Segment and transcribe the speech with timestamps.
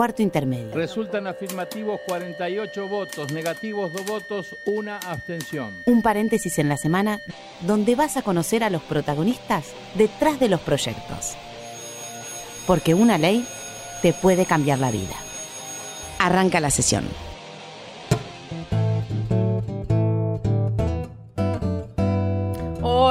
[0.00, 0.72] cuarto intermedio.
[0.72, 5.82] Resultan afirmativos 48 votos, negativos 2 votos, una abstención.
[5.84, 7.20] Un paréntesis en la semana
[7.60, 9.66] donde vas a conocer a los protagonistas
[9.96, 11.36] detrás de los proyectos.
[12.66, 13.44] Porque una ley
[14.00, 15.16] te puede cambiar la vida.
[16.18, 17.04] Arranca la sesión.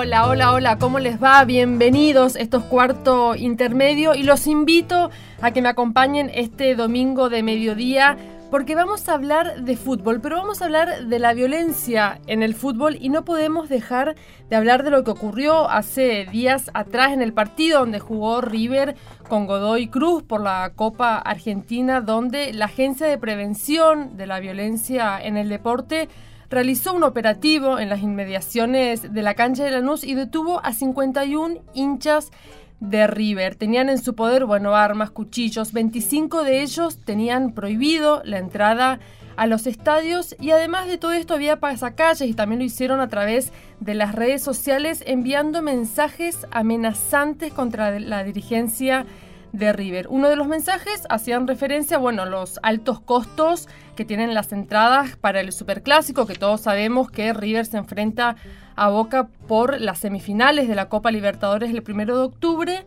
[0.02, 1.44] Hola, hola, hola, ¿cómo les va?
[1.44, 5.10] Bienvenidos, esto es cuarto intermedio y los invito
[5.42, 8.16] a que me acompañen este domingo de mediodía
[8.50, 12.56] porque vamos a hablar de fútbol, pero vamos a hablar de la violencia en el
[12.56, 14.16] fútbol y no podemos dejar
[14.50, 18.96] de hablar de lo que ocurrió hace días atrás en el partido donde jugó River
[19.28, 25.22] con Godoy Cruz por la Copa Argentina, donde la Agencia de Prevención de la Violencia
[25.22, 26.08] en el Deporte
[26.50, 31.62] realizó un operativo en las inmediaciones de la cancha de Lanús y detuvo a 51
[31.74, 32.32] hinchas
[32.80, 33.56] de River.
[33.56, 35.74] Tenían en su poder, bueno, armas, cuchillos.
[35.74, 39.00] 25 de ellos tenían prohibido la entrada
[39.36, 43.08] a los estadios y además de todo esto había pasacalles y también lo hicieron a
[43.08, 49.06] través de las redes sociales enviando mensajes amenazantes contra la dirigencia
[49.52, 50.08] de River.
[50.10, 55.42] Uno de los mensajes hacían referencia, bueno, los altos costos que tienen las entradas para
[55.42, 58.36] el Superclásico, que todos sabemos que River se enfrenta
[58.76, 62.86] a Boca por las semifinales de la Copa Libertadores el primero de octubre.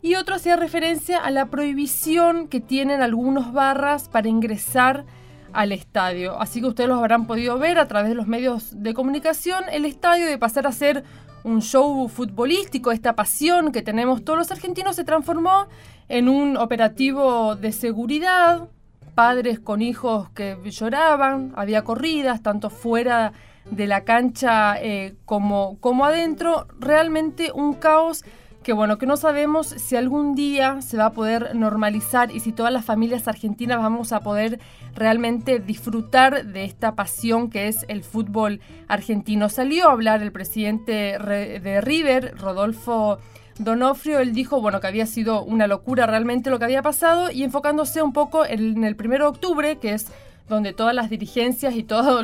[0.00, 5.04] Y otro hacía referencia a la prohibición que tienen algunos barras para ingresar
[5.52, 6.40] al estadio.
[6.40, 9.64] Así que ustedes los habrán podido ver a través de los medios de comunicación.
[9.70, 11.04] El estadio de pasar a ser
[11.44, 15.66] un show futbolístico, esta pasión que tenemos todos los argentinos se transformó
[16.08, 18.68] en un operativo de seguridad,
[19.14, 23.32] padres con hijos que lloraban, había corridas, tanto fuera
[23.70, 28.24] de la cancha eh, como, como adentro, realmente un caos
[28.62, 32.52] que bueno, que no sabemos si algún día se va a poder normalizar y si
[32.52, 34.60] todas las familias argentinas vamos a poder
[34.94, 39.48] realmente disfrutar de esta pasión que es el fútbol argentino.
[39.48, 43.18] Salió a hablar el presidente de River, Rodolfo
[43.58, 47.42] Donofrio, él dijo, bueno, que había sido una locura realmente lo que había pasado y
[47.42, 50.06] enfocándose un poco en el primero de octubre, que es
[50.48, 52.22] donde todas las dirigencias y todo,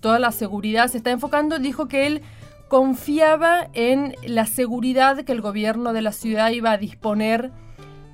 [0.00, 2.22] toda la seguridad se está enfocando, dijo que él
[2.70, 7.50] confiaba en la seguridad que el gobierno de la ciudad iba a disponer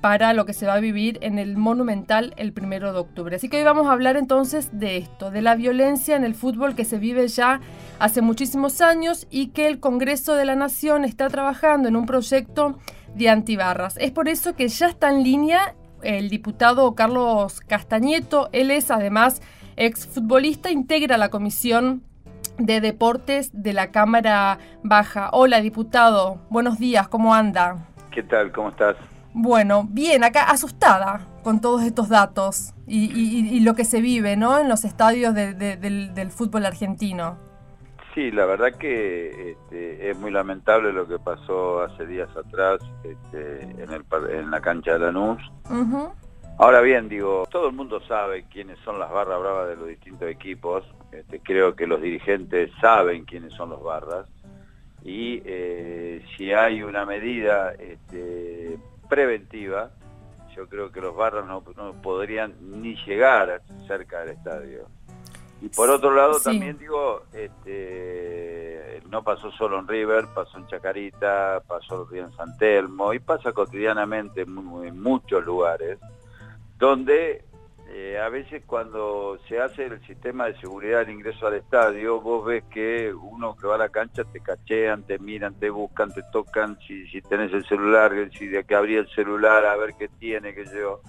[0.01, 3.35] para lo que se va a vivir en el Monumental el primero de octubre.
[3.35, 6.73] Así que hoy vamos a hablar entonces de esto, de la violencia en el fútbol
[6.73, 7.61] que se vive ya
[7.99, 12.79] hace muchísimos años y que el Congreso de la Nación está trabajando en un proyecto
[13.13, 13.95] de antibarras.
[13.97, 18.49] Es por eso que ya está en línea el diputado Carlos Castañeto.
[18.53, 19.39] Él es además
[19.75, 22.01] exfutbolista, integra la Comisión
[22.57, 25.29] de Deportes de la Cámara Baja.
[25.31, 26.39] Hola, diputado.
[26.49, 27.87] Buenos días, ¿cómo anda?
[28.11, 28.51] ¿Qué tal?
[28.51, 28.95] ¿Cómo estás?
[29.33, 34.57] Bueno, bien, acá asustada con todos estos datos y, lo que se vive ¿no?
[34.57, 37.37] en los estadios del, fútbol argentino.
[38.15, 43.61] Sí, la verdad que este, es muy lamentable lo que pasó hace días atrás este,
[43.61, 45.37] en, el, en, la cancha de Lanús.
[46.59, 50.27] Ahora bien, digo, todo el mundo sabe quiénes son las barras bravas de los distintos
[50.27, 50.83] equipos.
[51.11, 54.27] Este, creo que los dirigentes saben quiénes son los barras.
[55.03, 59.91] Y eh, si hay una medida este, preventiva,
[60.55, 61.61] yo creo que los barras no,
[62.01, 64.87] podrían ni llegar cerca del estadio.
[65.61, 71.61] Y por otro lado también digo, este, no pasó solo en River, pasó en Chacarita,
[71.67, 75.99] pasó en San Telmo y pasa cotidianamente en, muchos lugares
[76.77, 77.43] donde
[77.89, 82.45] eh, a veces cuando se hace el sistema de seguridad del ingreso al estadio, vos
[82.45, 86.21] ves que uno que va a la cancha te cachean, te miran, te buscan, te
[86.31, 90.09] tocan, si, si tenés el celular, si de que abrí el celular a ver qué
[90.09, 91.01] tiene, qué yo.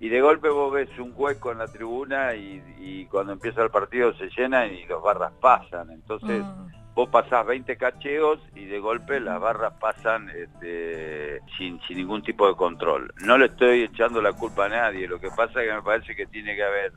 [0.00, 4.12] Y de golpe vos ves un hueco en la tribuna y, cuando empieza el partido
[4.14, 5.90] se llena y los barras pasan.
[5.90, 6.42] Entonces...
[6.42, 12.46] Mm vos pasás 20 cacheos y de golpe las barras pasan este, sin, ningún tipo
[12.46, 13.12] de control.
[13.24, 16.14] No le estoy echando la culpa a nadie, lo que pasa es que me parece
[16.14, 16.92] que tiene que haber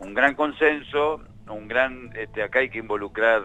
[0.00, 3.42] un gran consenso, un gran, este, acá hay que involucrar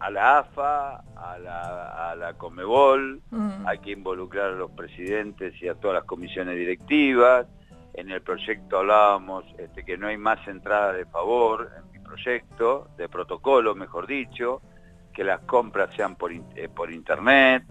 [0.00, 3.66] a la AFA, a la, a la Comebol, mm.
[3.66, 7.46] hay que involucrar a los presidentes y a todas las comisiones directivas.
[7.94, 12.88] En el proyecto hablábamos este, que no hay más entrada de favor en mi proyecto,
[12.96, 14.62] de protocolo, mejor dicho,
[15.12, 17.64] que las compras sean por, eh, por internet,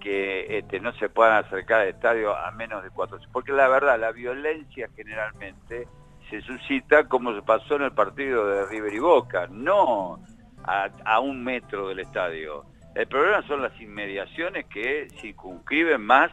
[0.00, 3.18] que este, no se puedan acercar al estadio a menos de cuatro...
[3.32, 5.88] Porque la verdad, la violencia generalmente
[6.28, 10.18] se suscita como se pasó en el partido de River y Boca, no
[10.62, 12.64] a, un metro del estadio.
[12.94, 16.30] El problema son las inmediaciones que circunscriben más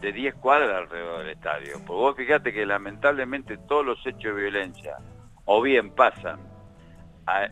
[0.00, 1.74] de 10 cuadras alrededor del estadio.
[1.86, 4.96] Porque vos fíjate que lamentablemente todos los hechos de violencia
[5.44, 6.53] o bien pasan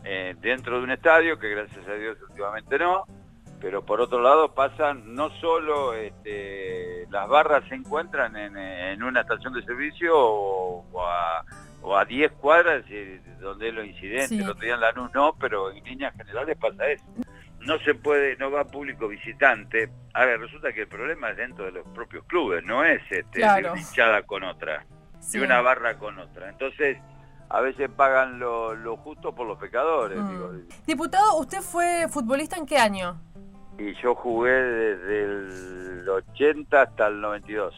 [0.03, 3.05] eh, dentro de un estadio, que gracias a Dios últimamente no,
[3.63, 9.53] pero por otro lado pasan no solo este, las barras se encuentran en, una estación
[9.53, 12.83] de servicio o, a, 10 cuadras
[13.39, 14.41] donde los incidentes, sí.
[14.41, 17.05] otro día en Lanús no, pero en líneas generales pasa eso.
[17.61, 19.89] No se puede, no va público visitante.
[20.13, 23.39] A ver, resulta que el problema es dentro de los propios clubes, no es este,
[23.39, 24.85] de una hinchada con otra,
[25.31, 26.49] de una barra con otra.
[26.49, 26.97] Entonces,
[27.53, 30.19] a veces pagan lo, justo por los pecadores.
[30.19, 30.67] Mm.
[30.87, 33.15] Diputado, ¿usted fue futbolista en qué año?
[33.77, 37.75] Y yo jugué desde el 80 hasta el 92.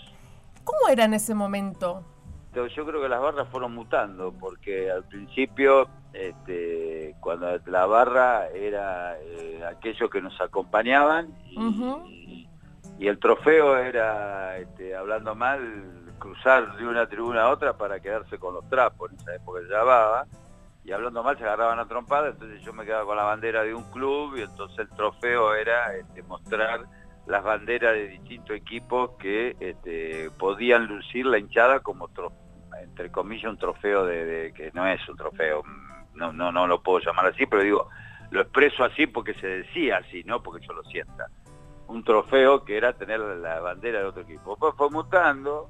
[0.63, 2.05] ¿Cómo era en ese momento?
[2.53, 9.17] Yo creo que las barras fueron mutando, porque al principio, este, cuando la barra era
[9.19, 12.47] eh, aquellos que nos acompañaban y,
[12.97, 18.53] el trofeo era, este, hablando mal, cruzar de una tribuna a otra para quedarse con
[18.53, 20.25] los trapos, en esa época llamaba,
[20.83, 23.73] y hablando mal se agarraban a trompada, entonces yo me quedaba con la bandera de
[23.73, 26.85] un club y entonces el trofeo era este, mostrar
[27.25, 32.07] las banderas de distintos equipos que este, podían lucir la hinchada como,
[32.83, 35.63] entre comillas, un trofeo de, que no es un trofeo,
[36.13, 37.89] no, no, no lo puedo llamar así, pero digo,
[38.29, 41.27] lo expreso así porque se decía así, no porque yo lo sienta.
[41.87, 44.51] Un trofeo que era tener la bandera de otro equipo.
[44.51, 45.69] Después fue mutando,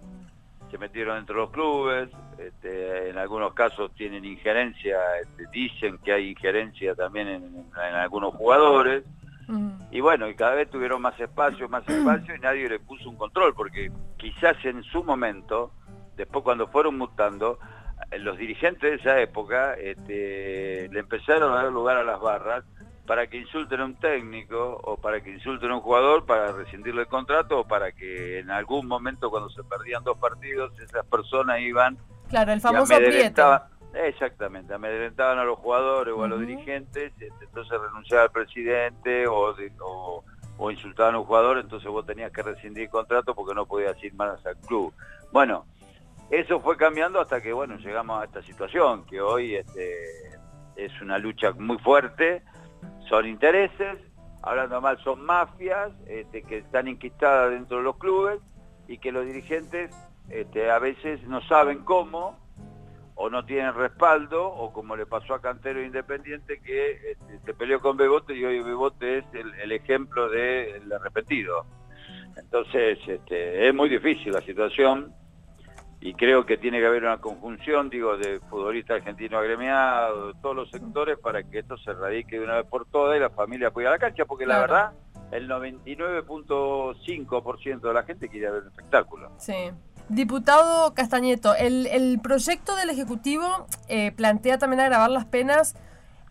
[0.71, 6.13] se metieron dentro de los clubes, este, en algunos casos tienen injerencia, este, dicen que
[6.13, 9.03] hay injerencia también en, algunos jugadores,
[9.47, 9.69] mm.
[9.91, 13.17] y bueno, y cada vez tuvieron más espacio, más espacio, y nadie le puso un
[13.17, 15.71] control, porque quizás en su momento,
[16.17, 17.59] después cuando fueron mutando,
[18.19, 22.63] los dirigentes de esa época este, le empezaron a dar lugar a las barras
[23.05, 27.01] para que insulten a un técnico o para que insulten a un jugador para rescindirle
[27.01, 31.59] el contrato o para que en algún momento cuando se perdían dos partidos esas personas
[31.59, 31.97] iban
[32.29, 32.95] claro el famoso
[33.93, 39.55] exactamente amedrentaban a los jugadores o a los dirigentes este, entonces renunciaba al presidente o,
[40.57, 44.01] o, insultaban a un jugador entonces vos tenías que rescindir el contrato porque no podías
[44.03, 44.93] ir más al club.
[45.31, 45.65] Bueno
[46.29, 50.39] eso fue cambiando hasta que bueno llegamos a esta situación que hoy este,
[50.75, 52.41] es una lucha muy fuerte
[53.09, 53.97] son intereses,
[54.41, 58.39] hablando mal son mafias este, que están inquistadas dentro de los clubes
[58.87, 59.91] y que los dirigentes
[60.29, 62.39] este, a veces no saben cómo
[63.15, 67.79] o no tienen respaldo o como le pasó a Cantero Independiente que este, se peleó
[67.79, 71.65] con Bebote y hoy Bebote es el, ejemplo del de arrepentido.
[72.37, 72.99] Entonces
[73.29, 75.13] es muy difícil la situación
[76.05, 80.55] y creo que tiene que haber una conjunción, digo, de futbolistas argentinos agremiados, de todos
[80.55, 83.71] los sectores, para que esto se radique de una vez por todas y la familia
[83.71, 84.91] pueda a la cancha, porque la verdad,
[85.31, 89.31] el 99.5% de la gente quiere ver un espectáculo.
[89.37, 89.71] Sí.
[90.07, 95.75] Diputado Castañeto, el, el proyecto del Ejecutivo eh, plantea también agravar las penas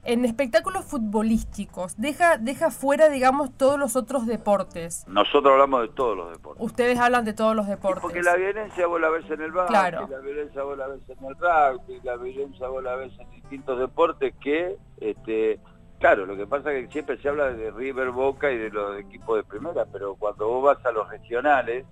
[0.05, 5.07] en espectáculos futbolísticos, deja, deja fuera, digamos, todos los otros deportes.
[5.09, 6.63] Nosotros hablamos de todos los deportes.
[6.65, 8.03] Ustedes hablan de todos los deportes.
[8.03, 11.25] porque la violencia vos la ves en el básquet, la violencia vos la ves en
[11.25, 15.59] el rugby, la violencia vos la ves en distintos deportes que, este,
[15.99, 18.99] claro, lo que pasa es que siempre se habla de River, Boca y de los
[18.99, 21.87] equipos de primera, pero cuando vos vas a los regionales,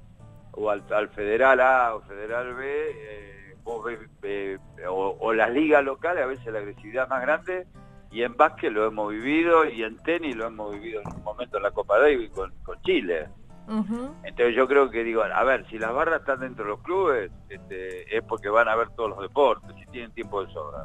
[0.55, 0.83] o al,
[1.15, 6.27] Federal A o Federal B, eh, vos ves, eh, o, o las ligas locales, a
[6.27, 7.67] veces la agresividad más grande
[8.13, 11.57] y en básquet lo hemos vivido y en tenis lo hemos vivido en un momento
[11.57, 13.29] en la Copa Davis con, con Chile.
[13.69, 17.31] Entonces yo creo que digo, a ver, si las barras están dentro de los clubes,
[17.49, 20.85] este, es porque van a ver todos los deportes, si tienen tiempo de sobra.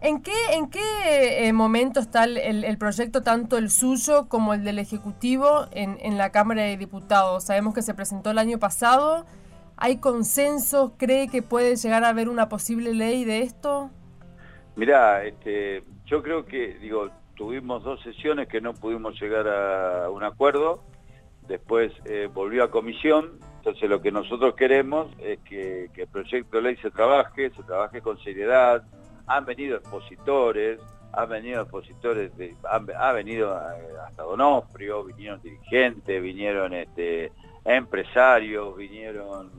[0.00, 4.78] ¿En qué, en qué eh, momento está el, proyecto, tanto el suyo como el del
[4.78, 7.44] Ejecutivo, en, en la Cámara de Diputados?
[7.44, 9.26] Sabemos que se presentó el año pasado.
[9.76, 10.94] ¿Hay consenso?
[10.96, 13.90] ¿Cree que puede llegar a haber una posible ley de esto?
[14.76, 20.24] Mira, este, yo creo que, digo, tuvimos dos sesiones que no pudimos llegar a un
[20.24, 20.82] acuerdo,
[21.46, 26.62] después eh, volvió a comisión, entonces lo que nosotros queremos es que, el proyecto de
[26.64, 28.82] ley se trabaje, se trabaje con seriedad,
[29.28, 30.80] han venido expositores,
[31.12, 32.32] han venido expositores,
[32.64, 37.30] ha venido eh, hasta Donofrio, vinieron dirigentes, vinieron este,
[37.64, 39.52] empresarios, vinieron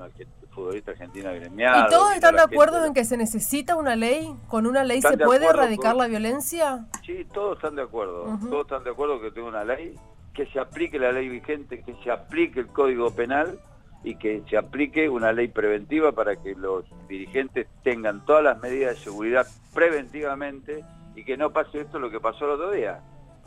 [0.51, 1.87] futbolista argentino agremiado.
[1.87, 4.35] ¿Y todos están de acuerdo en que se necesita una ley?
[4.47, 6.85] ¿Con una ley se puede erradicar la violencia?
[7.05, 8.37] Sí, todos están de acuerdo.
[8.49, 9.95] Todos están de acuerdo que tenga una ley,
[10.33, 13.59] que se aplique la ley vigente, que se aplique el Código Penal
[14.03, 18.95] y que se aplique una ley preventiva para que los dirigentes tengan todas las medidas
[18.95, 20.83] de seguridad preventivamente
[21.15, 23.01] y que no pase esto lo que pasó el otro día.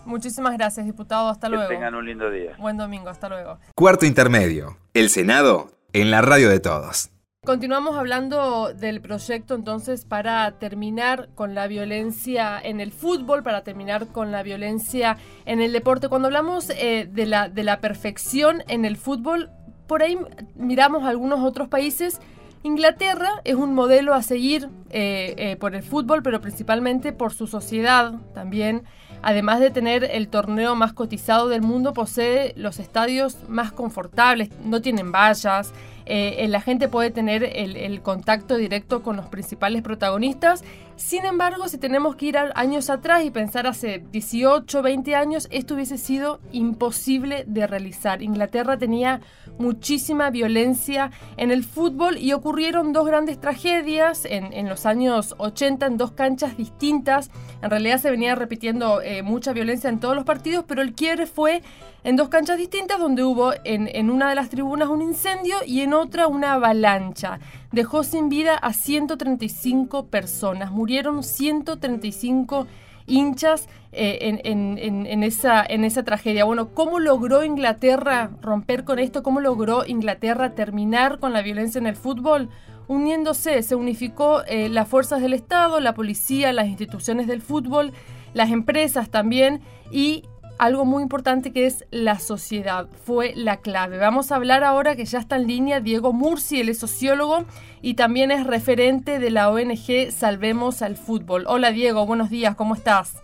[0.05, 1.29] Muchísimas gracias, diputado.
[1.29, 1.67] Hasta luego.
[1.67, 2.55] Que tengan un lindo día.
[2.59, 3.09] Buen domingo.
[3.09, 3.59] Hasta luego.
[3.75, 4.77] Cuarto intermedio.
[4.93, 7.11] El Senado en la radio de todos.
[7.45, 14.09] Continuamos hablando del proyecto entonces para terminar con la violencia en el fútbol, para terminar
[14.09, 16.09] con la violencia en el deporte.
[16.09, 19.51] Cuando hablamos eh, de, la, de la perfección en el fútbol,
[19.87, 20.19] por ahí
[20.55, 22.19] miramos algunos otros países.
[22.63, 27.47] Inglaterra es un modelo a seguir eh, eh, por el fútbol, pero principalmente por su
[27.47, 28.85] sociedad también.
[29.23, 34.81] Además de tener el torneo más cotizado del mundo, posee los estadios más confortables, no
[34.81, 35.73] tienen vallas,
[36.07, 40.63] eh, la gente puede tener el, contacto directo con los principales protagonistas.
[40.97, 45.75] Sin embargo, si tenemos que ir años atrás y pensar hace 18, 20 años, esto
[45.75, 48.23] hubiese sido imposible de realizar.
[48.23, 49.21] Inglaterra tenía
[49.59, 55.97] muchísima violencia en el fútbol y ocurrieron dos grandes tragedias en, los años 80 en
[55.97, 57.31] dos canchas distintas.
[57.63, 61.27] En realidad se venía repitiendo eh, mucha violencia en todos los partidos, pero el quiebre
[61.27, 61.63] fue
[62.03, 65.81] en dos canchas distintas donde hubo en, en, una de las tribunas un incendio y
[65.81, 67.39] en otra una avalancha.
[67.73, 72.67] Dejó sin vida a 135 personas, murieron 135
[73.07, 76.45] hinchas eh, en, en, esa, en esa tragedia.
[76.45, 79.23] Bueno, ¿cómo logró Inglaterra romper con esto?
[79.23, 82.49] ¿Cómo logró Inglaterra terminar con la violencia en el fútbol?
[82.89, 87.93] Uniéndose, se unificó eh, las fuerzas del Estado, la policía, las instituciones del fútbol,
[88.35, 90.25] las empresas también y
[90.59, 92.87] algo muy importante que es la sociedad.
[93.05, 93.99] Fue la clave.
[93.99, 97.45] Vamos a hablar ahora que ya está en línea Diego Murci, él es sociólogo
[97.83, 101.45] y también es referente de la ONG Salvemos al Fútbol.
[101.47, 103.23] Hola Diego, buenos días, ¿cómo estás?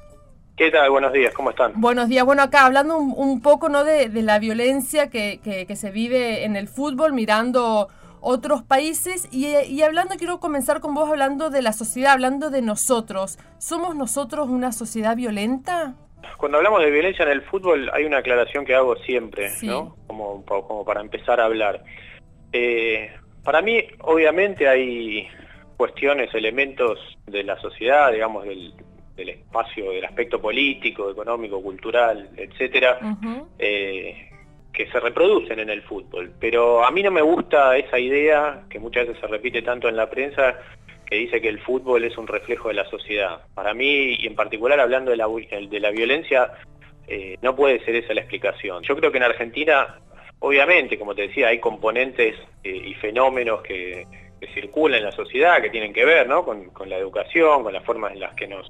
[0.56, 0.90] ¿Qué tal?
[0.90, 1.72] Buenos días, ¿cómo están?
[1.80, 2.24] Buenos días.
[2.26, 3.82] Bueno, acá hablando un, poco ¿no?
[3.82, 7.88] de, la violencia que, que, se vive en el fútbol, mirando
[8.20, 12.60] otros países y, y, hablando, quiero comenzar con vos hablando de la sociedad, hablando de
[12.60, 13.38] nosotros.
[13.56, 15.94] ¿Somos nosotros una sociedad violenta?
[16.36, 19.96] Cuando hablamos de violencia en el fútbol hay una aclaración que hago siempre, ¿no?
[20.06, 21.82] Como, como, para empezar a hablar.
[22.52, 23.10] Eh,
[23.44, 25.28] para mí, obviamente, hay
[25.76, 28.74] cuestiones, elementos de la sociedad, digamos, del,
[29.16, 32.98] espacio, del aspecto político, económico, cultural, etcétera,
[33.58, 34.30] eh,
[34.72, 36.32] que se reproducen en el fútbol.
[36.38, 39.96] Pero a mí no me gusta esa idea, que muchas veces se repite tanto en
[39.96, 40.58] la prensa,
[41.10, 43.40] que dice que el fútbol es un reflejo de la sociedad.
[43.54, 46.52] Para mí, y en particular hablando de la, de la violencia,
[47.08, 48.84] eh, no puede ser esa la explicación.
[48.84, 49.98] Yo creo que en Argentina,
[50.38, 54.06] obviamente, como te decía, hay componentes eh, y fenómenos que,
[54.54, 56.44] circulan en la sociedad, que tienen que ver ¿no?
[56.44, 58.66] con, la educación, con las formas en las que nos,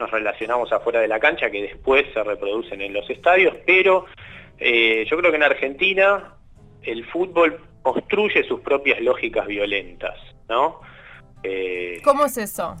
[0.00, 4.06] nos relacionamos afuera de la cancha, que después se reproducen en los estadios, pero
[4.58, 6.34] eh, yo creo que en Argentina
[6.82, 10.80] el fútbol construye sus propias lógicas violentas, ¿no?
[11.42, 12.76] Eh, ¿Cómo es eso?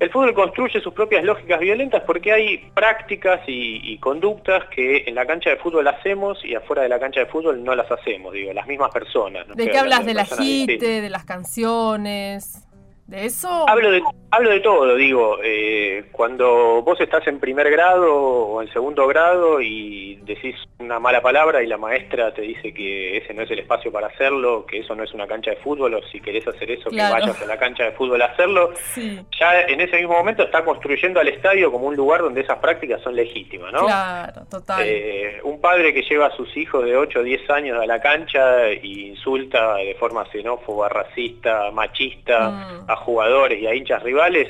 [0.00, 5.24] El fútbol construye sus propias lógicas violentas porque hay prácticas y, conductas que en la
[5.24, 8.52] cancha de fútbol hacemos y afuera de la cancha de fútbol no las hacemos, digo,
[8.52, 9.46] las mismas personas.
[9.48, 10.04] ¿De qué hablas?
[10.04, 12.63] ¿De, la gente, de las canciones?
[13.06, 13.68] ¿De eso?
[13.68, 18.72] Hablo de, hablo de todo, digo, eh, cuando vos estás en primer grado o en
[18.72, 23.42] segundo grado y decís una mala palabra y la maestra te dice que ese no
[23.42, 26.18] es el espacio para hacerlo, que eso no es una cancha de fútbol o si
[26.18, 28.72] querés hacer eso que vayas a la cancha de fútbol a hacerlo,
[29.38, 33.02] ya en ese mismo momento está construyendo al estadio como un lugar donde esas prácticas
[33.02, 33.84] son legítimas, ¿no?
[33.84, 34.82] Claro, total.
[34.82, 38.00] Eh, un padre que lleva a sus hijos de 8 o 10 años a la
[38.00, 44.48] cancha e insulta de forma xenófoba, racista, machista, mm a jugadores y a hinchas rivales,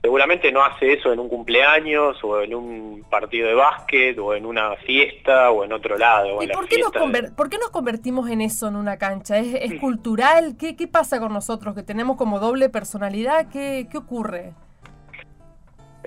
[0.00, 4.46] seguramente no hace eso en un cumpleaños o en un partido de básquet o en
[4.46, 6.42] una fiesta o en otro lado.
[6.42, 6.92] ¿Y por, qué nos
[7.32, 9.38] por, qué nos convertimos en eso en una cancha?
[9.38, 10.56] ¿Es, cultural?
[10.58, 13.48] ¿Qué, ¿Qué, pasa con nosotros que tenemos como doble personalidad?
[13.50, 14.54] ¿Qué, qué ocurre?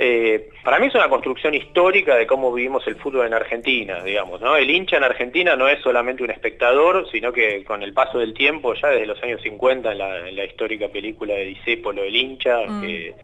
[0.04, 4.42] Eh, para mí es una construcción histórica de cómo vivimos el fútbol en Argentina, digamos,
[4.42, 4.56] ¿no?
[4.56, 8.34] El hincha en Argentina no es solamente un espectador, sino que con el paso del
[8.34, 12.82] tiempo, ya desde los años 50, en la, histórica película de Disépolo, El hincha, mm.
[12.82, 13.16] que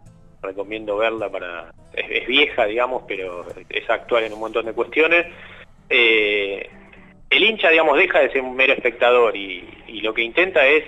[0.44, 1.74] recomiendo verla para...
[1.94, 5.26] Es, vieja, digamos, pero es actual en un montón de cuestiones.
[5.90, 6.70] Eh,
[7.32, 9.68] el hincha, digamos, deja de ser un mero espectador y,
[10.04, 10.84] lo que intenta es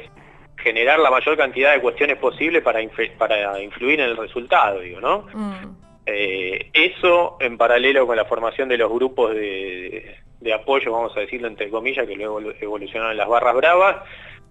[0.55, 2.79] generar la mayor cantidad de cuestiones posibles para,
[3.17, 5.25] para influir en el resultado, digo, ¿no?
[5.33, 5.78] Mm.
[6.13, 10.15] Eh, eso en paralelo con la formación de los grupos de,
[10.53, 13.97] apoyo, vamos a decirlo entre comillas, que luego evolucionaron las barras bravas,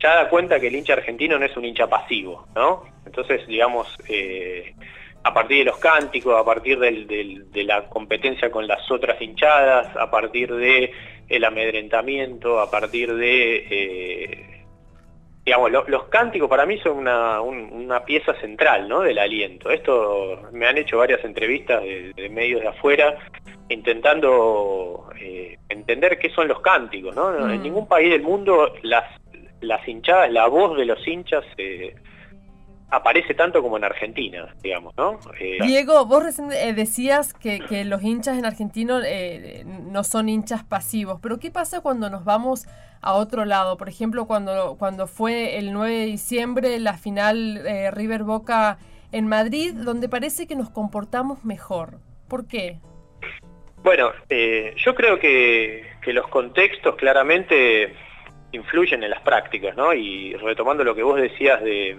[0.00, 2.84] ya da cuenta que el hincha argentino no es un hincha pasivo, ¿no?
[3.04, 4.74] Entonces, digamos, eh,
[5.24, 10.10] a partir de los cánticos, a partir de la competencia con las otras hinchadas, a
[10.10, 10.92] partir de
[11.28, 14.57] el amedrentamiento, a partir de eh,
[15.48, 19.00] digamos, los cánticos para mí son una, pieza central ¿no?
[19.00, 19.70] del aliento.
[19.70, 23.16] Esto me han hecho varias entrevistas de, medios de afuera
[23.70, 27.16] intentando eh, entender qué son los cánticos.
[27.16, 27.50] ¿no?
[27.50, 27.62] En mm.
[27.62, 29.04] ningún país del mundo las,
[29.62, 31.94] las hinchadas, la voz de los hinchas eh,
[32.90, 35.18] aparece tanto como en Argentina, digamos, ¿no?
[35.38, 39.00] Eh, Diego, vos recién eh, decías que, los hinchas en Argentina
[39.64, 42.66] no son hinchas pasivos, pero ¿qué pasa cuando nos vamos
[43.00, 43.76] a otro lado?
[43.76, 48.78] Por ejemplo, cuando, cuando fue el 9 de diciembre la final River Boca
[49.12, 51.98] en Madrid, donde parece que nos comportamos mejor.
[52.28, 52.78] ¿Por qué?
[53.82, 54.12] Bueno,
[54.76, 57.94] yo creo que, que los contextos claramente
[58.52, 59.92] influyen en las prácticas, ¿no?
[59.94, 61.96] Y retomando lo que vos decías de,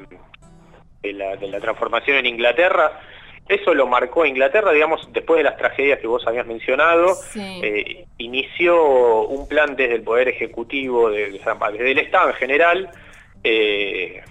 [1.03, 2.99] la, transformación en Inglaterra,
[3.47, 9.23] eso lo marcó Inglaterra, digamos, después de las tragedias que vos habías mencionado, eh, inició
[9.27, 12.89] un plan desde el Poder Ejecutivo, de, desde el Estado en general,
[13.43, 14.21] eh,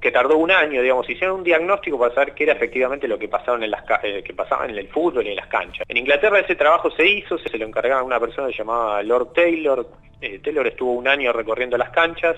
[0.00, 3.28] que tardó un año, digamos, hicieron un diagnóstico para saber qué era efectivamente lo que
[3.28, 5.84] pasaba en las eh, que pasaba en el fútbol y en las canchas.
[5.88, 9.86] En Inglaterra ese trabajo se hizo, se lo encargaba una persona llamada Lord Taylor.
[10.42, 12.36] Taylor estuvo un año recorriendo las canchas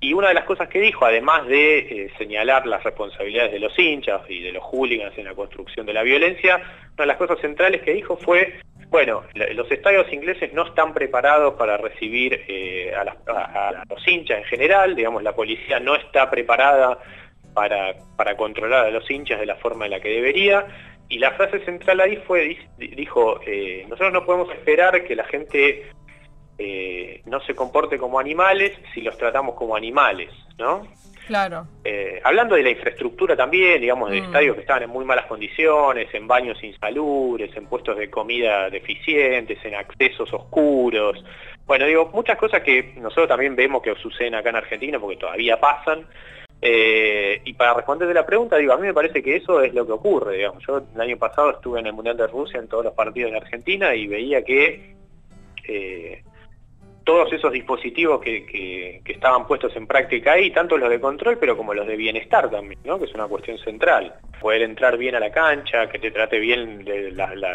[0.00, 3.78] y una de las cosas que dijo, además de eh, señalar las responsabilidades de los
[3.78, 7.38] hinchas y de los hooligans en la construcción de la violencia, una de las cosas
[7.40, 9.22] centrales que dijo fue bueno,
[9.54, 15.22] los estadios ingleses no están preparados para recibir eh, a, los hinchas en general, digamos,
[15.22, 16.98] la policía no está preparada
[17.54, 17.94] para,
[18.36, 20.66] controlar a los hinchas de la forma en la que debería,
[21.08, 25.88] y la frase central ahí fue, dijo, eh, nosotros no podemos esperar que la gente
[26.62, 30.86] eh, no se comporte como animales si los tratamos como animales, ¿no?
[31.26, 31.66] Claro.
[31.84, 34.24] Eh, hablando de la infraestructura también, digamos, de mm.
[34.24, 39.58] estadios que estaban en muy malas condiciones, en baños insalubres, en puestos de comida deficientes,
[39.64, 41.24] en accesos oscuros.
[41.64, 45.58] Bueno, digo, muchas cosas que nosotros también vemos que suceden acá en Argentina porque todavía
[45.58, 46.04] pasan.
[46.60, 49.72] Eh, y para responder de la pregunta, digo, a mí me parece que eso es
[49.72, 50.62] lo que ocurre, digamos.
[50.66, 53.38] Yo el año pasado estuve en el Mundial de Rusia en todos los partidos de
[53.38, 54.94] Argentina y veía que
[55.66, 56.22] eh,
[57.10, 61.74] todos esos dispositivos que, estaban puestos en práctica ahí, tanto los de control, pero como
[61.74, 63.00] los de bienestar también, ¿no?
[63.00, 64.14] que es una cuestión central.
[64.40, 66.84] Poder entrar bien a la cancha, que te trate bien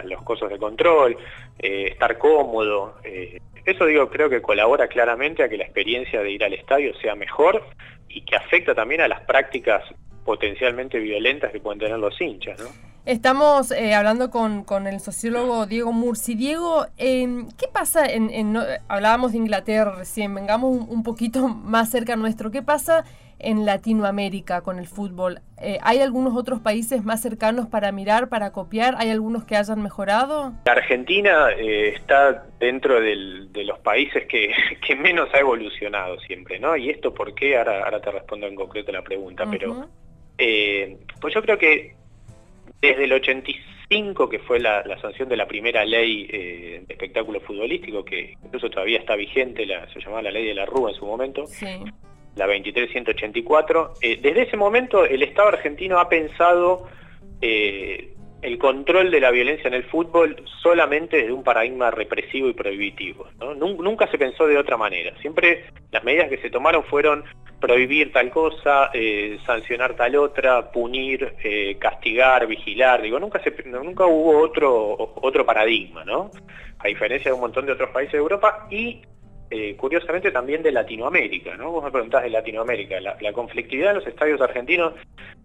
[0.04, 1.16] los cosas de control,
[1.58, 2.96] eh, estar cómodo.
[3.06, 6.94] Eh, eso digo, creo que colabora claramente a que la experiencia de ir al estadio
[6.96, 7.64] sea mejor
[8.10, 9.84] y que afecta también a las prácticas
[10.26, 12.60] potencialmente violentas que pueden tener los hinchas.
[12.60, 12.95] ¿no?
[13.06, 16.34] Estamos eh, hablando con, el sociólogo Diego Murci.
[16.34, 22.50] Diego, em, ¿qué pasa en, hablábamos de Inglaterra recién, vengamos un, poquito más cerca nuestro,
[22.50, 23.06] ¿qué pasa
[23.38, 25.42] en Latinoamérica con el fútbol?
[25.62, 28.96] Eh, ¿Hay algunos otros países más cercanos para mirar, para copiar?
[28.98, 30.54] ¿Hay algunos que hayan mejorado?
[30.66, 36.76] La Argentina eh, está dentro de los países que, menos ha evolucionado siempre, ¿no?
[36.76, 39.88] Y esto por qué, ahora, ahora te respondo en concreto la pregunta, pero
[41.22, 41.94] pues yo creo que
[42.82, 48.04] desde el 85, que fue la, sanción de la primera ley eh, de espectáculo futbolístico,
[48.04, 51.06] que incluso todavía está vigente, la, se llamaba la ley de la Rúa en su
[51.06, 51.46] momento,
[52.36, 56.88] la 23184, eh, desde ese momento el Estado argentino ha pensado
[57.42, 58.15] eh,
[58.46, 63.28] el control de la violencia en el fútbol solamente desde un paradigma represivo y prohibitivo.
[63.58, 65.18] Nunca se pensó de otra manera.
[65.20, 67.24] Siempre las medidas que se tomaron fueron
[67.60, 73.02] prohibir tal cosa, eh, sancionar tal otra, punir, eh, castigar, vigilar.
[73.02, 76.30] Digo, nunca, se, nunca hubo otro, otro paradigma, ¿no?
[76.78, 79.02] A diferencia de un montón de otros países de Europa y
[79.52, 81.72] eh, curiosamente también de Latinoamérica, ¿no?
[81.72, 84.94] Vos me preguntás de Latinoamérica, la, conflictividad en los estadios argentinos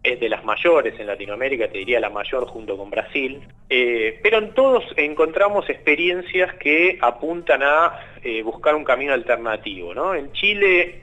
[0.02, 4.38] es de las mayores en Latinoamérica, te diría la mayor junto con Brasil, eh, pero
[4.38, 10.14] en todos encontramos experiencias que apuntan a eh, buscar un camino alternativo, ¿no?
[10.14, 11.02] En Chile,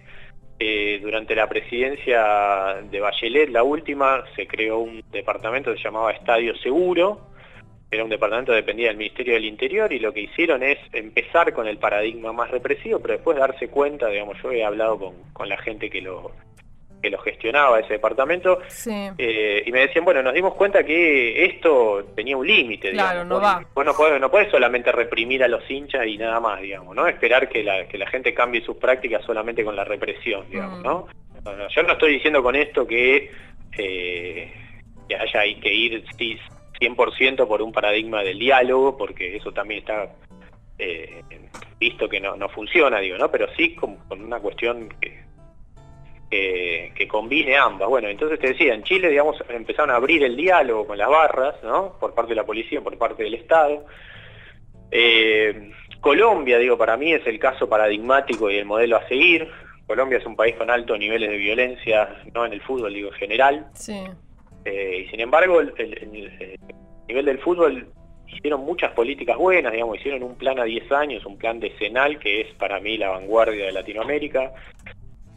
[1.04, 6.56] durante la presidencia de Bachelet, la última, se creó un departamento que se llamaba Estadio
[6.58, 7.28] Seguro,
[7.90, 11.54] era un departamento que dependía del Ministerio del Interior y lo que hicieron es empezar
[11.54, 15.58] con el paradigma más represivo, pero después darse cuenta, digamos, yo he hablado con, la
[15.58, 16.34] gente que lo,
[17.02, 18.60] que lo gestionaba ese departamento
[19.18, 23.40] eh, y me decían, bueno, nos dimos cuenta que esto tenía un límite, claro, no
[23.40, 23.66] va.
[23.74, 27.08] Vos no podés, no solamente reprimir a los hinchas y nada más, digamos, ¿no?
[27.08, 30.84] Esperar que la, que la gente cambie sus prácticas solamente con la represión, digamos, mm.
[30.84, 31.08] ¿no?
[31.70, 33.32] Yo no estoy diciendo con esto que,
[33.78, 34.54] eh,
[35.08, 36.04] que haya que ir
[36.80, 40.14] 100% por un paradigma del diálogo, porque eso también está
[40.78, 41.24] eh,
[41.80, 43.32] visto que no, no, funciona, digo, ¿no?
[43.32, 45.24] Pero sí con, una cuestión que,
[46.30, 47.90] que, combine ambas.
[47.90, 51.56] Bueno, entonces te decía, en Chile, digamos, empezaron a abrir el diálogo con las barras,
[51.64, 51.98] ¿no?
[52.00, 53.86] Por parte de la policía, por parte del Estado.
[54.92, 59.50] Eh, Colombia, digo, para mí es el caso paradigmático y el modelo a seguir.
[59.86, 63.68] Colombia es un país con altos niveles de violencia, no en el fútbol, digo, general.
[63.74, 64.04] Sí.
[64.68, 65.74] Eh, y sin embargo, el,
[67.08, 67.88] nivel del fútbol
[68.28, 72.42] hicieron muchas políticas buenas, digamos, hicieron un plan a 10 años, un plan decenal que
[72.42, 74.52] es para mí la vanguardia de Latinoamérica.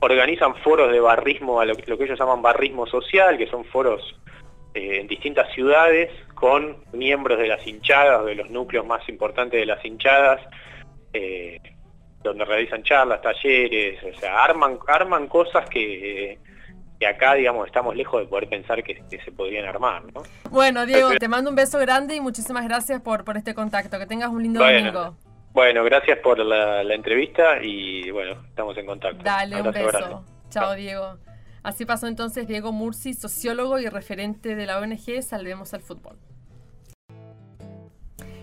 [0.01, 4.03] organizan foros de barrismo, a lo, que ellos llaman barrismo social, que son foros
[4.75, 9.67] eh, en distintas ciudades con miembros de las hinchadas, de los núcleos más importantes de
[9.67, 10.41] las hinchadas,
[11.13, 11.61] eh,
[12.25, 16.37] donde realizan charlas, talleres, o sea, arman, arman cosas que,
[17.01, 20.23] que acá, digamos, estamos lejos de poder pensar que, se podrían armar, ¿no?
[20.51, 23.99] Bueno, Diego, te mando un beso grande y muchísimas gracias por, por este contacto.
[23.99, 25.17] Que tengas un lindo domingo.
[25.53, 29.25] Bueno, gracias por la, entrevista y bueno, estamos en contacto.
[29.25, 30.25] Dale, un beso.
[30.51, 31.17] Chao, Diego.
[31.63, 36.19] Así pasó entonces Diego Murci, sociólogo y referente de la ONG Salvemos al Fútbol.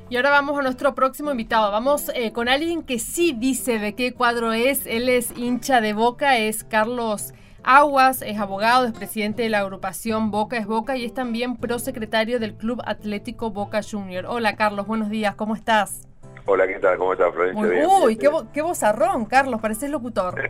[0.10, 1.72] Y ahora vamos a nuestro próximo invitado.
[1.72, 4.88] Vamos eh, con alguien que sí dice de qué cuadro es.
[4.88, 7.34] Él es hincha de Boca, es Carlos
[7.70, 12.40] Aguas, es abogado, es presidente de la agrupación Boca es Boca y es también prosecretario
[12.40, 14.26] del Club Atlético Boca Junior.
[14.26, 16.08] Hola Carlos, buenos días, ¿cómo estás?
[16.46, 16.98] Hola, ¿qué tal?
[16.98, 17.90] ¿Cómo estás, Florencia?
[17.90, 20.50] Uy, qué, qué, vozarrón, Carlos, pareces locutor.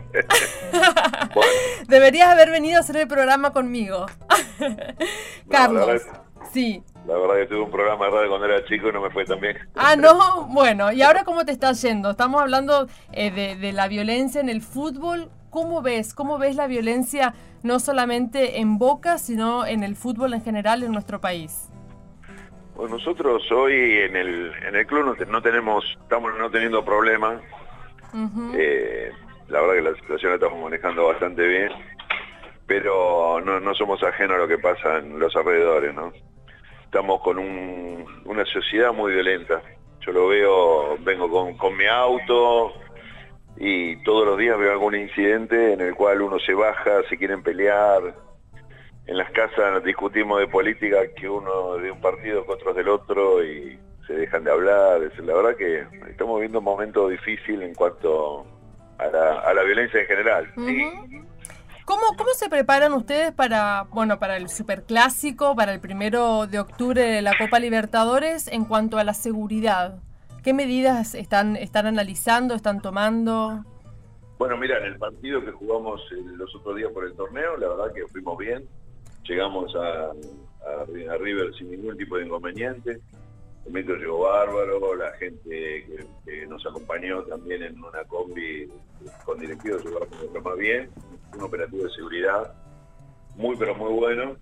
[1.88, 4.06] Deberías haber venido a hacer el programa conmigo.
[5.50, 6.02] Carlos,
[6.52, 6.84] sí.
[7.04, 9.24] La verdad que tuve un programa de radio cuando era chico y no me fue
[9.24, 9.56] tan bien.
[9.74, 12.10] Ah, no, bueno, ¿y ahora cómo te estás yendo?
[12.10, 15.32] Estamos hablando eh, de, de la violencia en el fútbol.
[15.50, 16.14] ¿Cómo ves?
[16.14, 20.92] ¿Cómo ves la violencia no solamente en Boca, sino en el fútbol en general en
[20.92, 21.70] nuestro país?
[22.76, 27.40] Pues nosotros hoy en el, en el club no, tenemos, estamos no teniendo problemas.
[28.54, 29.10] Eh,
[29.48, 31.72] la verdad que la situación la estamos manejando bastante bien,
[32.66, 36.12] pero no, somos ajenos a lo que pasa en los alrededores, ¿no?
[36.84, 39.60] Estamos con una sociedad muy violenta.
[40.06, 42.72] Yo lo veo, vengo con, con mi auto
[43.60, 47.42] y todos los días veo algún incidente en el cual uno se baja, se quieren
[47.42, 48.14] pelear,
[49.08, 53.42] en las casas discutimos de política que uno de un partido que otros del otro
[53.42, 55.00] y se dejan de hablar.
[55.24, 58.46] La verdad que estamos viviendo un momento difícil en cuanto
[58.98, 59.06] a
[59.54, 60.52] la, violencia en general.
[61.86, 67.00] ¿Cómo, ¿Cómo se preparan ustedes para, bueno, para el superclásico, para el primero de octubre
[67.00, 70.02] de la Copa Libertadores en cuanto a la seguridad?
[70.42, 73.64] ¿Qué medidas están, están analizando, están tomando?
[74.38, 76.00] Bueno, mira, en el partido que jugamos
[76.36, 78.68] los otros días por el torneo, la verdad que fuimos bien
[79.28, 80.12] llegamos a,
[81.20, 83.00] River sin ningún tipo de inconveniente.
[83.66, 85.86] El metro llegó bárbaro, la gente
[86.24, 88.68] que, nos acompañó también en una combi
[89.24, 90.00] con directivos llegó
[90.42, 90.90] más bien,
[91.34, 92.54] un operativo de seguridad
[93.36, 94.36] muy pero muy bueno.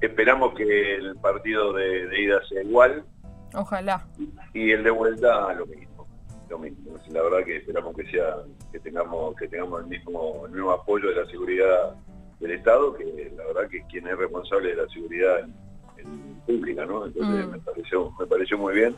[0.00, 3.04] Esperamos que el partido de, ida sea igual.
[3.54, 4.06] Ojalá.
[4.54, 6.06] Y el de vuelta lo mismo.
[6.48, 6.94] Lo mismo.
[7.10, 8.36] La verdad que esperamos que sea,
[8.72, 11.94] que tengamos, que tengamos el mismo, el mismo apoyo de la seguridad
[12.40, 17.04] del Estado, que la verdad que quien es responsable de la seguridad en, pública, ¿no?
[17.04, 17.50] Entonces mm.
[17.50, 18.96] me, pareció, me pareció muy bien.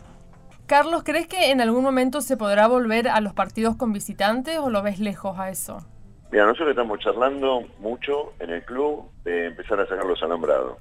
[0.67, 4.71] Carlos, ¿crees que en algún momento se podrá volver a los partidos con visitantes o
[4.71, 5.85] lo ves lejos a eso?
[6.31, 10.77] Mira, nosotros estamos charlando mucho en el club de empezar a sacar los alambrados.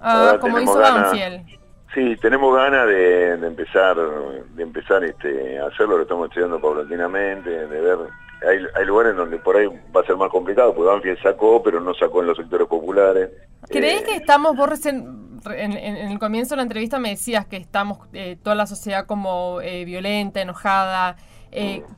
[0.00, 1.63] Ah, como hizo Banfield.
[1.94, 7.80] Sí, tenemos ganas de, empezar de empezar este, a hacerlo, lo estamos estudiando paulatinamente, de
[7.80, 7.98] ver
[8.46, 11.80] hay, hay, lugares donde por ahí va a ser más complicado, porque Banfield sacó, pero
[11.80, 13.30] no sacó en los sectores populares.
[13.68, 17.98] ¿Crees eh, que estamos, vos en, el comienzo de la entrevista me decías que estamos
[18.12, 21.16] eh, toda la sociedad como eh, violenta, enojada?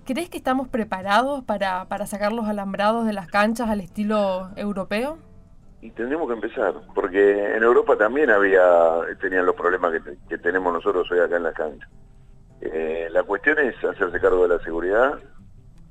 [0.05, 5.17] ¿Crees que estamos preparados para, para sacar los alambrados de las canchas al estilo europeo?
[5.81, 10.73] Y tendremos que empezar, porque en Europa también había tenían los problemas que, que tenemos
[10.73, 11.89] nosotros hoy acá en la cancha.
[13.11, 15.19] la cuestión es hacerse cargo de la seguridad,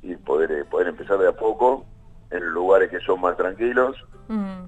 [0.05, 1.85] y poder, eh, poder empezar de a poco
[2.29, 3.95] en lugares que son más tranquilos
[4.27, 4.65] mm.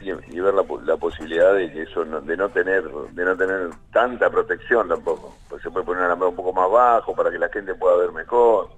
[0.02, 4.28] y, ver la, posibilidad de que eso no, de no tener de no tener tanta
[4.28, 7.74] protección tampoco pues se puede poner el un poco más bajo para que la gente
[7.74, 8.68] pueda ver mejor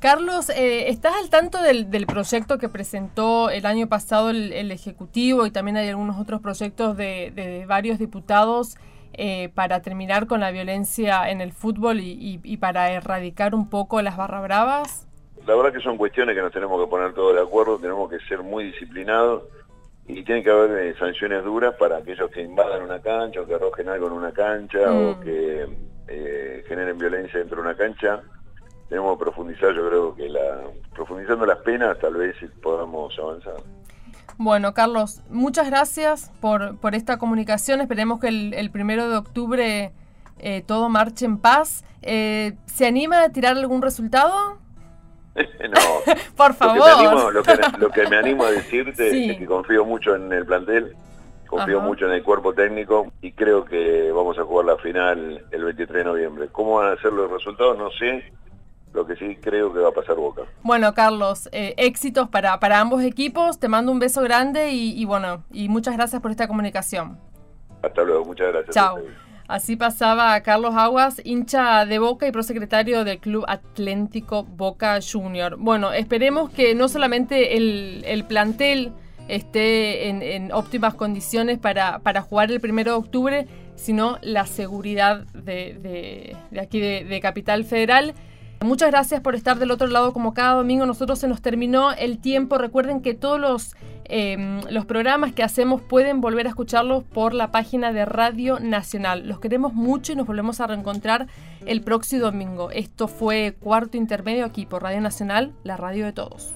[0.00, 5.46] Carlos, eh, ¿estás al tanto del, del, proyecto que presentó el año pasado el, Ejecutivo
[5.46, 8.76] y también hay algunos otros proyectos de, de varios diputados
[9.14, 14.00] eh, para terminar con la violencia en el fútbol y, y, para erradicar un poco
[14.02, 15.08] las barra bravas?
[15.48, 18.20] la verdad que son cuestiones que nos tenemos que poner todos de acuerdo, tenemos que
[18.20, 19.44] ser muy disciplinados
[20.06, 23.54] y tiene que haber eh, sanciones duras para aquellos que invadan una cancha o que
[23.54, 25.20] arrojen algo en una cancha o mm.
[25.20, 25.68] que
[26.08, 28.22] eh, generen violencia dentro de una cancha.
[28.88, 30.62] Tenemos que profundizar, yo creo que la,
[30.94, 33.56] profundizando las penas tal vez podamos avanzar.
[34.38, 37.80] Bueno, Carlos, muchas gracias por, por esta comunicación.
[37.80, 39.92] Esperemos que el, primero de octubre
[40.38, 41.84] eh, todo marche en paz.
[42.02, 44.58] ¿Se anima a tirar algún resultado?
[45.70, 46.14] no.
[46.36, 47.32] Por favor.
[47.32, 50.94] Lo que, me animo, a decirte es que confío mucho en el plantel,
[51.46, 55.64] confío mucho en el cuerpo técnico y creo que vamos a jugar la final el
[55.64, 56.48] 23 de noviembre.
[56.50, 57.78] ¿Cómo van a ser los resultados?
[57.78, 58.32] No sé.
[58.98, 60.42] Lo que sí creo que va a pasar Boca.
[60.62, 63.60] Bueno, Carlos, eh, éxitos para, para ambos equipos.
[63.60, 67.16] Te mando un beso grande y, bueno, y muchas gracias por esta comunicación.
[67.80, 68.74] Hasta luego, muchas gracias.
[68.74, 68.98] Chao.
[69.46, 75.56] Así pasaba Carlos Aguas, hincha de Boca y prosecretario del Club Atlético Boca Junior.
[75.56, 78.92] Bueno, esperemos que no solamente el, plantel
[79.28, 86.36] esté en, óptimas condiciones para, para, jugar el primero de octubre, sino la seguridad de,
[86.60, 88.14] aquí de Capital Federal.
[88.60, 90.84] Muchas gracias por estar del otro lado como cada domingo.
[90.84, 92.58] Nosotros se nos terminó el tiempo.
[92.58, 97.52] Recuerden que todos los, em, los programas que hacemos pueden volver a escucharlos por la
[97.52, 99.28] página de Radio Nacional.
[99.28, 101.28] Los queremos mucho y nos volvemos a reencontrar
[101.66, 102.72] el próximo domingo.
[102.72, 106.52] Esto fue Cuarto Intermedio aquí por Radio Nacional, la radio de todos.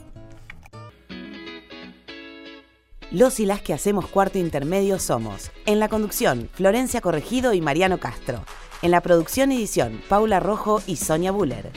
[3.12, 7.98] Los y las que hacemos Cuarto Intermedio somos, en la conducción, Florencia Corregido y Mariano
[7.98, 8.42] Castro.
[8.83, 11.71] En la producción edición, Paula Rojo y Sonia Buller.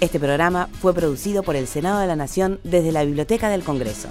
[0.00, 4.08] Este programa fue producido por el Senado de la Nación desde la Biblioteca del Congreso.